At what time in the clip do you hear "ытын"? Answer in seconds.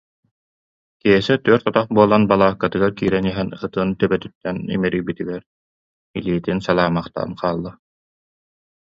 3.65-3.89